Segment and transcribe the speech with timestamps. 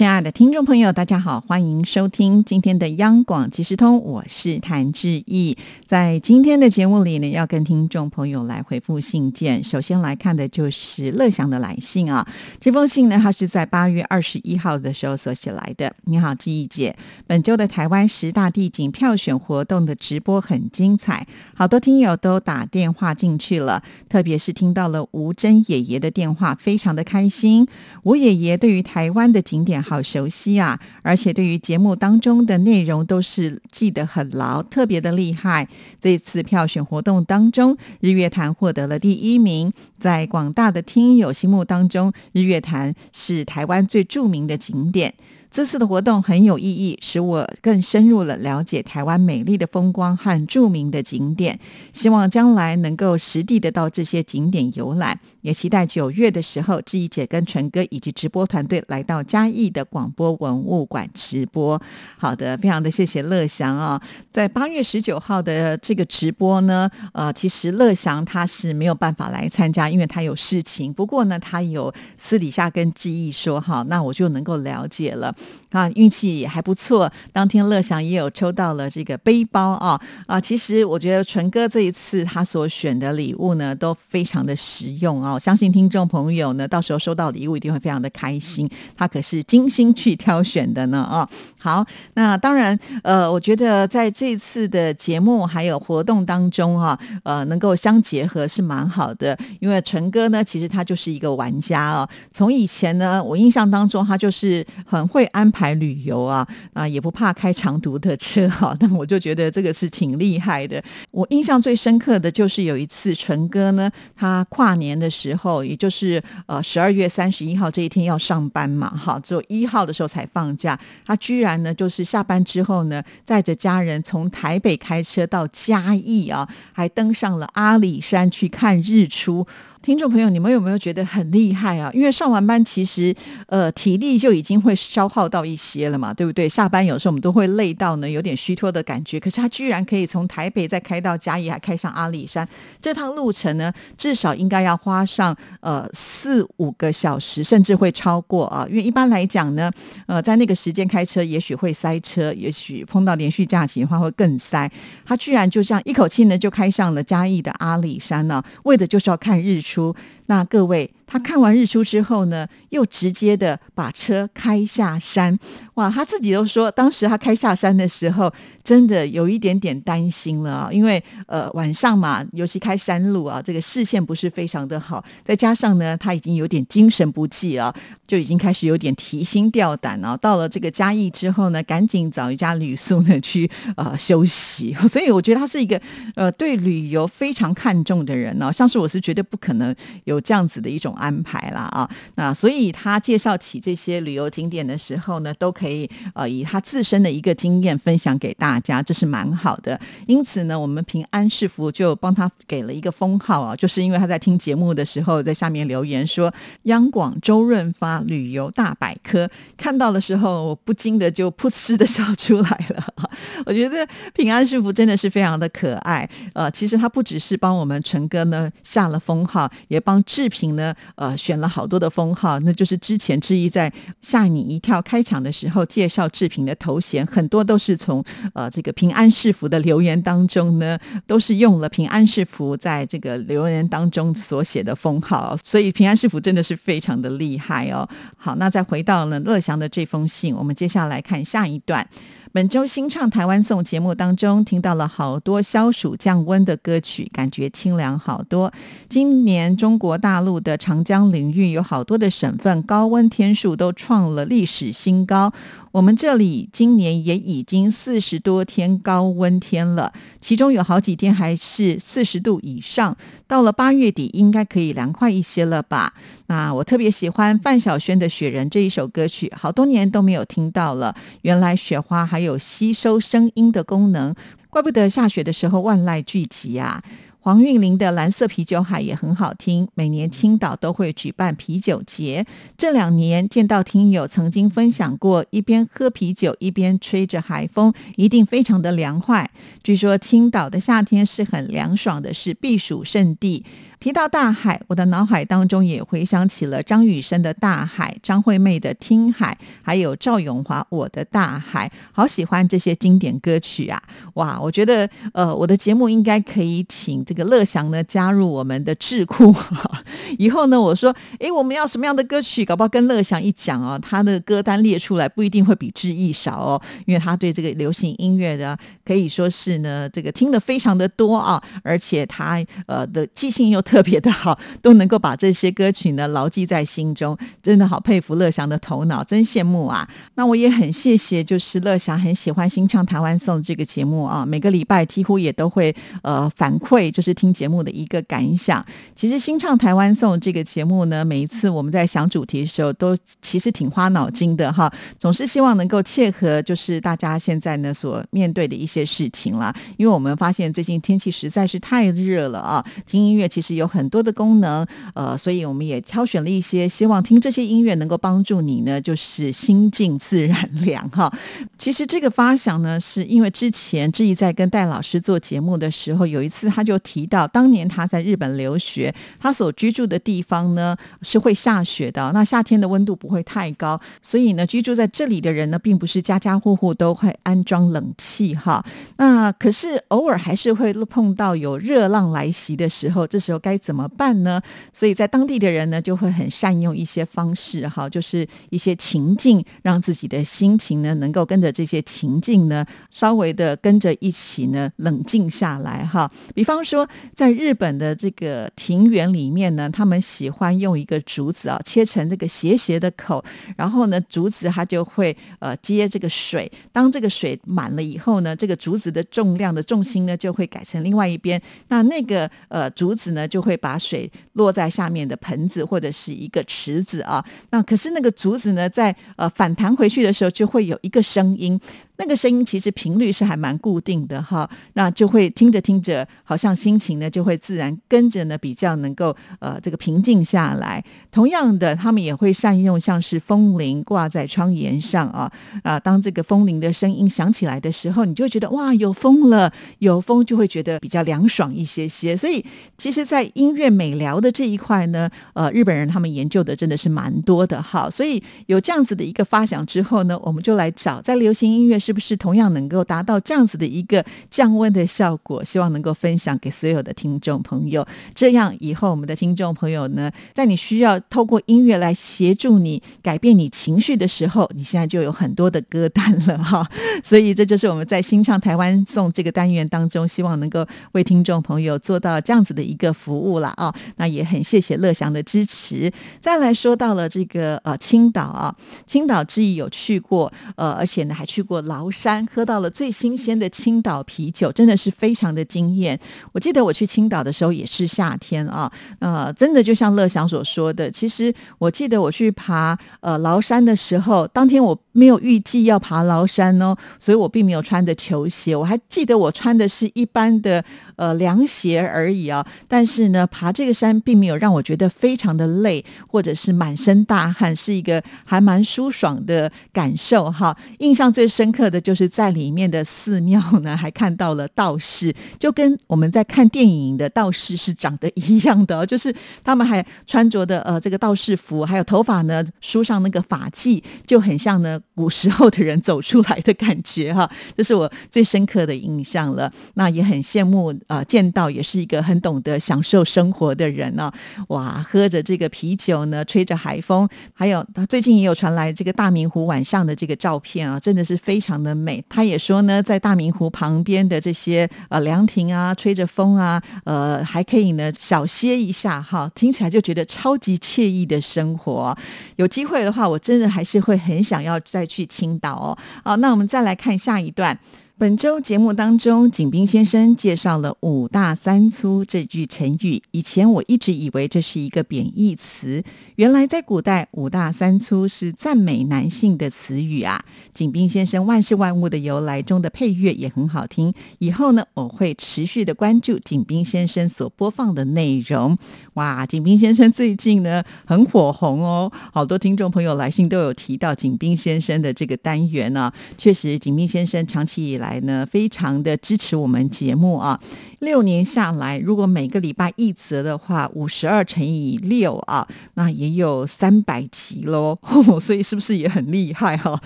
[0.00, 5.58] 亲爱的听众朋友，大家好，欢迎收听今天的央广即时通，我是谭志毅。
[5.84, 9.62] 在今天的节目里呢，要跟听众朋友来回复信件。
[9.62, 12.26] 首先来看的就是乐祥的来信啊，
[12.58, 15.94] 这封信呢，他是在八月二十一号的时候所写来的。
[16.04, 16.96] 你好，志毅姐，
[17.26, 27.68] 本周的台湾十大地景票选活动的直播很精彩，好多听友都打电话进去了，特别是听到了吴珍爷爷的电话，非常的开心。
[28.04, 29.84] 吴爷爷对于台湾的景点。
[29.90, 30.78] 好熟悉啊！
[31.02, 35.66] 而且对于节目当中的内容都是记得很牢，特别的厉害。
[36.00, 39.72] 这次票选活动当中，日月潭获得了第一名。
[39.98, 45.12] 在广大的听友心目当中，日月潭是台湾最著名的景点。
[45.50, 51.58] 这次的活动很有意义，使我更深入了了解台湾美丽的风光和著名的景点。
[51.92, 61.80] 希望将来能够实地的到这些景点游览，也期待九月的时候，志怡姐跟纯哥以及直播团队来到嘉义的广播文物馆直播。
[62.16, 64.00] 好的，非常的谢谢乐祥啊！
[64.30, 70.92] 在八月十九号的这个直播呢，呃，其实乐祥他是没有办法来参加，因为他有事情。
[70.92, 75.34] 不过呢，他有私底下跟志毅说，哈，那我就能够了解了。
[75.70, 77.10] 啊，运气也还不错。
[77.32, 80.40] 当天乐享也有抽到了这个背包啊啊！
[80.40, 85.38] 其实我觉得纯哥这一次他所选的礼物呢，都非常的实用啊。
[85.38, 88.68] 相信听众朋友呢，到时候收到礼物一定会非常的开心。
[88.96, 91.28] 他可是精心去挑选的呢啊。
[91.56, 99.38] 好，那当然呃，我觉得在这次的节目还有活动当中啊，呃，能够相结合是蛮好的。
[99.60, 102.08] 因为纯哥呢，其实他就是一个玩家啊。
[102.32, 105.29] 从以前呢，我印象当中他就是很会。
[105.32, 110.82] 安排旅游啊啊，也不怕开长途的车哈， 但我就觉得这个是挺厉害的。
[111.10, 129.46] 我印象最深刻的就是有一次纯哥呢，他跨年的时候，也就是呃十二月三十一号这一天要上班嘛，哈，只有一号的时候才放假，他居然呢就是下班之后呢，载着家人从台北开车到嘉义啊，还登上了阿里山去看日出。
[129.82, 131.90] 听众朋友，你们有没有觉得很厉害啊？
[131.94, 133.14] 因为上完班，其实
[133.46, 136.46] 呃体力就已经会消耗到一些了嘛，对不对？
[136.46, 139.18] 下班有时候我们都会累到呢，有点虚脱的感觉。
[139.18, 142.46] 可是他居然可以从台北再开到嘉义，还开上阿里山，
[142.78, 148.66] 这趟路程呢，至少应该要花上呃四五个小时，甚至会超过啊。
[148.68, 149.72] 因为一般来讲呢，
[150.04, 154.70] 呃，在那个时间开车也许会塞车，也许碰到连续假期的话会更塞。
[155.06, 159.69] 他居然就这样一口气呢就开上了嘉义的阿里山呢，为的就是要看日出。
[159.70, 159.94] 出
[160.30, 160.88] 那各位。
[161.12, 165.36] 他看完日出之后呢，又直接的把车开下山。
[165.74, 168.32] 哇，他自己都说，当时他开下山的时候，
[168.62, 177.74] 真的有一点点担心了啊，因为呃晚上嘛，尤其开山路啊，这个视线不是非常的好，再加上呢，他已经有点精神不济啊，
[178.06, 180.16] 就已经开始有点提心吊胆啊。
[180.16, 184.72] 到了这个嘉义之后呢，赶紧找一家旅宿呢去呃休息。
[184.88, 185.80] 所以我觉得他是一个
[186.14, 189.74] 呃对旅游非常看重的人呢，像是我是绝对不可能
[190.04, 190.94] 有这样子的一种。
[191.00, 199.80] 安排啦啊，那所以他介绍起这些旅游景点的时候呢，都可以呃以他自身的一个经验分享给大家，这是蛮好的。
[200.06, 206.30] 因此呢，我们平安市府就帮他给了一个封号啊，就是因为他在听节目的时候，在下面留言说
[206.64, 212.84] “央广周润发旅游大百科”，看到的时候我不禁的就噗嗤的笑出来了。
[213.46, 216.06] 我觉得平安师傅真的是非常的可爱。
[216.34, 220.74] 呃，其实他不只是帮我们陈哥呢下了封号，也帮志平呢。
[220.96, 223.72] 呃，选了好多的封号，那就是之前之一在
[224.02, 237.88] 吓你一跳开场的时候介绍志平的头衔，很多都是从呃这个平安是福的留言当中呢，都是用了平安是福在这个留言当中所写的封号，所以平安是福真的是非常的厉害哦。
[238.16, 241.86] 好，那再回到呢乐祥的这封信，我们接下来看下一段。
[242.32, 248.52] 本周新唱台湾颂节目当中，听到了好多消暑降温的歌曲，感觉清凉好多。
[248.88, 255.32] 今年中国大陆的长江领域有好多的省份高温天数都创了历史新高。
[255.72, 262.96] 我们这里今年也已经四十多天高温天了，其中有好几天还是四十度以上。
[263.26, 265.92] 到了八月底，应该可以凉快一些了吧？
[266.26, 270.94] 那我特别喜欢范晓萱的《雪人》这一首歌曲，好多年都没有听到了。
[271.22, 274.14] 原来雪花还有吸收声音的功能，
[274.48, 276.82] 怪不得下雪的时候万籁俱寂啊！
[277.22, 279.68] 黄韵玲的《蓝色啤酒海》也很好听。
[279.74, 282.24] 每年青岛都会举办啤酒节，
[282.56, 289.30] 这两年见到听友曾经分享过，一边喝啤酒一边吹着海风，一定非常的凉快。
[289.62, 293.44] 据说青岛的夏天是很凉爽的，是避暑胜地。
[293.78, 303.82] 提到大海，我的脑海当中也回想起了张雨生的《大海》、张惠妹的《听海》，还有赵咏华《我的大海》，好喜欢这些经典歌曲啊！
[304.14, 309.34] 哇，我觉得呃，我的节目应该可以请这个乐祥呢加入我们的智库。
[310.18, 312.44] 以后呢，我说，哎，我们要什么样的歌曲？
[312.44, 323.60] 搞不好跟乐祥一讲哦，他的歌单列出来不一定会比志毅少哦，因为他对这个流行音乐的可以说是呢，这个听的非常的多啊，而且他呃的记性又。
[323.70, 329.88] 特别的好， 都能够把这些歌曲呢牢记在心中，真的好佩服乐祥的头脑，真羡慕啊！
[330.16, 335.72] 那我也很谢谢，就是乐祥很喜欢新唱台湾颂这个节目啊，每个礼拜几乎也都会
[336.02, 338.64] 呃反馈，就是听节目的一个感想。
[338.94, 349.54] 其实新唱台湾颂这个节目呢，每一次我们在想主题的时候，都其实挺花脑筋的哈，总是希望能够切合就是大家现在呢所面对的一些事情啦。
[349.76, 353.50] 因为我们发现最近天气实在是太热了啊，听音乐其实。
[353.60, 361.12] 有很多的功能，呃，所以我们也挑选了一些，希望听这些音乐能够帮助你呢，就是心静自然凉哈。
[361.58, 378.64] 其实这个发想呢，是因为之前志毅在跟戴老师做节目的时候，有一次他就提到，当年他在日本留学，他所居住的地方呢是会下雪的，那夏天的温度不会太高，所以呢，居住在这里的人呢，并不是家家户户都会安装冷气哈。
[378.96, 383.60] 那可是偶尔还是会碰到有热浪来袭的时候，这时候该。
[383.60, 384.40] 怎么办呢？
[384.72, 396.10] 所以在当地的人呢，就会很善用一些方式，哈，就是一些情境，让自己的心情呢，能够跟着这些情境呢，稍微的跟着一起呢，冷静下来，哈。
[396.34, 403.24] 比方说说，在日本的这个庭园里面呢，他们喜欢用一个竹子啊，切成这个斜斜的口，
[403.56, 413.40] 然后呢，竹子它就会呃接这个水，当这个水满了以后呢，这个竹子的重量的重心呢，就会改成另外一边，那那个呃竹子呢就。
[413.40, 421.58] 会把水落在下面的盆子或者是一个池子啊，那可是那个竹子呢，在呃反弹回去的时候，就会有一个声音。
[422.00, 430.82] 那个声音其实频率是还蛮固定的哈，那就会听着听着，好像心情呢就会自然跟着呢比较能够呃这个平静下来。
[431.10, 435.30] 同样的，他们也会善用像是风铃挂在窗沿上啊
[435.62, 442.16] 啊，当这个风铃的声音响起来的时候，你就会觉得哇有风了，有风就会觉得比较凉爽一些些。
[442.16, 442.42] 所以
[442.78, 447.90] 其实，在音乐美疗的这一块呢，呃，日本人他们研究的真的是蛮多的哈。
[447.90, 455.42] 所以有这样子的一个发想之后呢，我们就来找在流行音乐是是不是同样能够达到这样子的一个降温的效果？
[455.42, 457.84] 希望能够分享给所有的听众朋友。
[458.14, 466.64] 这样以后我们的听众朋友呢，在你需要透过音乐来协助你改变你情绪的时候，你现在就有很多的歌单了哈。
[467.02, 473.74] 所以这就是我们在新唱台湾颂这个单元当中，希望能够为听众朋友做到这样子的一个服务了啊。
[473.96, 475.92] 那也很谢谢乐祥的支持。
[476.20, 478.54] 再来说到了这个呃青岛啊，
[478.86, 481.79] 青岛之意有去过，呃，而且呢还去过老。
[481.80, 485.98] 崂山喝到了最新鲜的青岛啤酒，真的是非常的惊艳。
[486.32, 500.62] 我记得我去青岛的时候也是夏天啊，呃，真的就像乐祥所说的，其实我记得我去爬呃崂山的时候，当天我没有预计要爬崂山哦，所以我并没有穿的球鞋，我还记得我穿的是一般的
[500.96, 502.46] 呃凉鞋而已啊。
[502.68, 510.54] 但是呢，爬这个山并没有让我觉得非常的累，或者是满身大汗，是一个还蛮舒爽的感受哈。
[510.78, 511.69] 印象最深刻。
[511.70, 529.52] 的就是在里面的寺庙呢，还看到了道士，就跟我们在看电影的道士是长得一样的，就是他们还穿着的呃这个道士服，还有头发呢梳上那个发髻，就很像呢古时候的人走出来的感觉哈，这是我最深刻的印象了。
[529.74, 534.10] 那也很羡慕啊，见到也是一个很懂得享受生活的人呢。
[534.48, 541.59] 哇，喝着这个啤酒呢，吹着海风，还有他最近也有传来这个大明湖晚上的这个照片啊，真的是非常。
[541.62, 551.96] 的美，他也说呢，在大明湖旁边的这些呃凉亭啊，吹着风啊，呃，还可以呢小歇一下哈，听起来就觉得超级惬意的生活。
[552.36, 555.78] 有机会的话，我真的还是会很想要再去青岛哦。
[556.04, 557.58] 好，那我们再来看下一段。
[558.00, 563.02] 本周节目当中，景斌先生介绍了“五大三粗”这句成语。
[563.10, 565.84] 以前我一直以为这是一个贬义词，
[566.16, 570.24] 原来在古代“五大三粗”是赞美男性的词语啊！
[570.54, 573.92] 景斌先生《万事万物的由来》中的配乐也很好听。
[574.18, 578.56] 以后呢，我会持续的关注景斌先生所播放的内容。
[578.94, 585.92] 哇，景斌先生最近呢很火红哦，好多听众朋友来信都有提到景斌先生的这个单元呢。
[586.16, 587.89] 确实，景斌先生长期以来。
[587.90, 590.38] 来呢，非常的支持我们节目啊！
[590.78, 597.76] 六年下来，如果每个礼拜一则的话，五十二乘以六啊，那也有三百集喽。
[598.20, 599.80] 所以是不是也很厉害哈？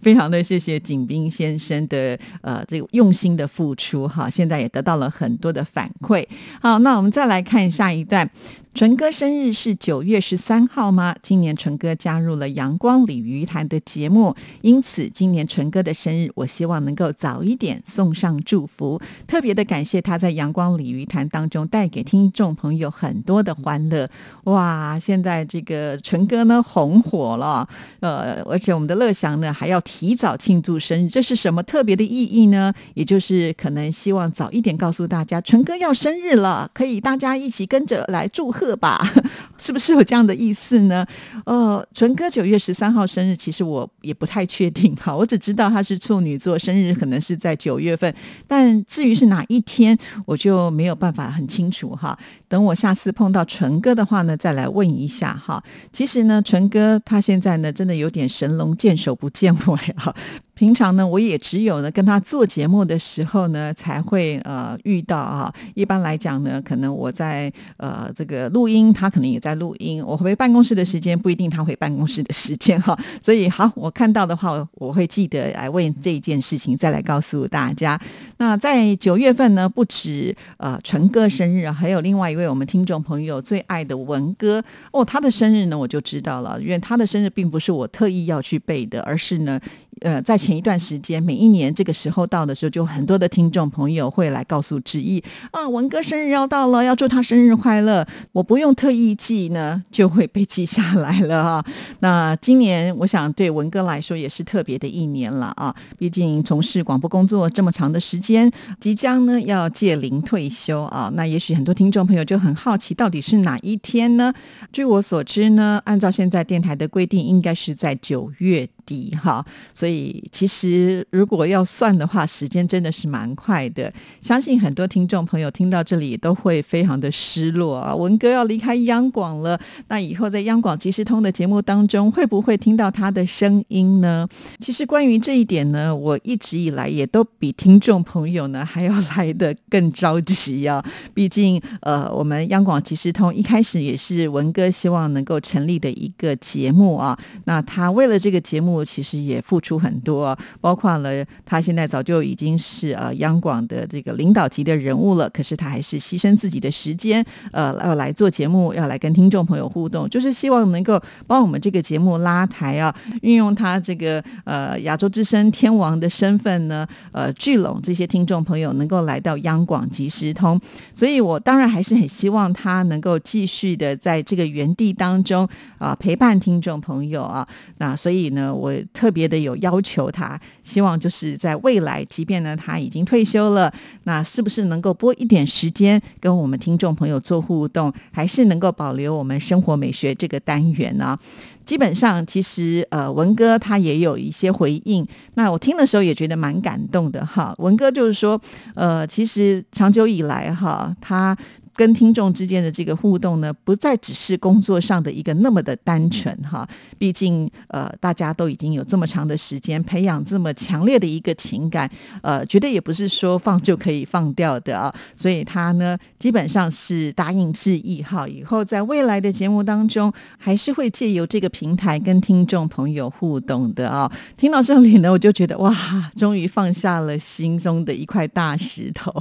[0.00, 6.24] 非常的谢谢景斌先生的呃这个用心的付出哈，现在也得到了很多的反馈。
[6.60, 8.30] 好，那我们再来看下一段。
[8.74, 11.14] 纯哥生日是九月十三号吗？
[11.22, 19.00] 今年纯哥加入了阳光鲤鱼潭的节目，因此今年纯哥的生日，我希望能够早一点送上祝福。
[19.28, 24.10] 特别的感谢他在阳光鲤鱼潭当中带给听众朋友很多的欢乐。
[24.46, 27.68] 哇，现在这个纯哥呢红火了，
[28.00, 32.74] 呃，而且我们的乐祥呢还要提早庆祝生日，这是什么特别的意义呢？
[32.94, 38.63] 也就是可能希望早一点告诉大家，纯哥要生日了，可以大家一起跟着来祝贺。
[38.76, 39.04] 吧，
[39.58, 41.04] 是不是有这样的意思呢？
[41.44, 48.14] 呃，纯哥九月十三号生日，其实我也不太确定哈，我只知道他是处女座，生日可能是在九月份，
[48.46, 52.16] 但至于是哪一天，我就没有办法很清楚哈。
[52.48, 55.60] 等我下次碰到纯哥的话呢，再来问一下哈。
[55.92, 60.14] 其实呢，纯哥他现在呢，真的有点神龙见首不见尾哈。
[60.54, 65.52] 平常呢，我也只有呢跟他做节目的时候呢，才会呃遇到啊。
[65.74, 70.04] 一般来讲呢，可能我在呃这个录音，他可能也在录音。
[70.04, 72.96] 我回办公室的时间不一定他回办公室的时间哈。
[73.20, 78.00] 所以好，我看到的话，我会记得来问这一件事情，再来告诉大家。
[78.36, 89.60] 那在九月份呢，不止呃纯哥生日，还有另外一位我们听众朋友最爱的文哥哦，他的生日呢我就知道了，因为他的生日并不是我特意要去背的，而是呢。
[90.00, 98.06] 呃，在前一段时间，每一年这个时候到的时候，就很多的听众朋友会来告诉志毅啊，文哥生日要到了，要祝他生日快乐。
[98.32, 101.64] 我不用特意记呢，就会被记下来了啊。
[102.00, 111.10] 那今年我想对文哥来说也是特别的一年了啊，毕竟从事广播工作这么长的时间，即将呢要届龄退休啊。
[111.14, 114.32] 那也许很多听众朋友就很好奇，到底是哪一天呢？
[114.72, 118.68] 据我所知呢，按照现在电台的规定，应该是在九月。
[118.86, 123.92] 低哈，所以其实如果要算的话，时间真的是蛮快的。
[124.20, 129.58] 相信很多听众朋友听到这里都会非常的失落啊，文哥要离开央广了。
[129.88, 134.28] 那以后在央广即时通的节目当中，会不会听到他的声音呢？
[134.58, 140.84] 其实关于这一点呢，我一直以来也都比听众朋友呢还要来的更着急啊。
[141.14, 147.18] 毕竟呃，我们央广即时通一开始也是文哥希望能够成立的一个节目啊。
[147.44, 148.73] 那他为了这个节目。
[148.82, 170.58] 其实也付出很多，包括了他现在早就已经是呃央广的这个领导级的人物了，可是他还是牺牲自己的时间，呃，要来做节目，要来跟听众朋友互动，就是希望能够帮我们这个节目拉台啊，运用他这个呃亚洲之声天王的身份呢，呃聚拢这些听众朋友能够来到央广即时通，
[170.94, 175.46] 所以我当然还是很希望他能够继续的在这个原地当中
[175.78, 177.46] 啊陪伴听众朋友啊，
[177.78, 178.54] 那所以呢。
[178.64, 183.70] 我特别的有要求，他希望就是在未来，即便呢他已经退休了，
[184.04, 191.18] 那是不是能够拨一点时间跟我们听众朋友做互动，还是能够保留我们生活美学这个单元呢？
[191.66, 197.54] 基本上，其实呃文哥他也有一些回应，那我听的时候也觉得蛮感动的哈。
[197.58, 198.40] 文哥就是说，
[198.74, 201.36] 呃，其实长久以来哈，他。
[201.76, 206.68] 跟听众之间的这个互动呢，不再只是工作上的一个那么的单纯哈。
[206.98, 211.90] 毕竟呃，大家都已经有这么长的时间培养这么强烈的一个情感，
[212.22, 214.94] 呃，绝对也不是说放就可以放掉的啊。
[215.16, 224.10] 所以他呢，基本上是答应致意哈，以后在未来的节目当中，还是会借由这个平台跟听众朋友互动的啊。
[224.36, 225.74] 听到这里呢，我就觉得哇，
[226.16, 229.12] 终于放下了心中的一块大石头。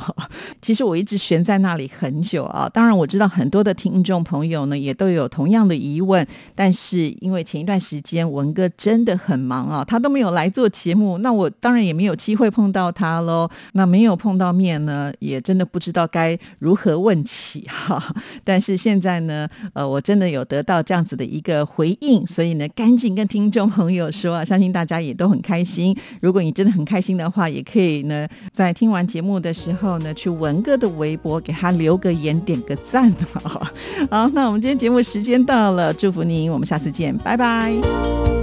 [0.62, 2.43] 其实我一直悬在那里很久。
[2.46, 2.70] 啊。
[2.74, 13.50] 当然我知道很多的听众朋友呢也都有同样的疑问，但是因为前一段时间文哥真的很忙啊，他都没有来做节目，那我当然也没有机会碰到他喽。
[13.74, 18.02] 那没有碰到面呢，也真的不知道该如何问起哈。
[18.44, 25.96] 但是现在呢，呃，我真的有得到这样子的一个回应，所以呢，赶紧跟听众朋友说啊，相信大家也都很开心。
[26.22, 33.68] 如果你真的很开心的话，也可以呢，在听完节目的时候呢，去文哥的微博给他留个言，点个赞好，
[34.10, 38.43] 好，那我们今天节目时间到了，祝福您，我们下次见，拜拜。